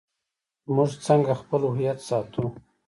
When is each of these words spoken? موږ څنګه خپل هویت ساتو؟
موږ 0.75 0.91
څنګه 1.05 1.33
خپل 1.41 1.61
هویت 1.71 1.99
ساتو؟ 2.07 2.43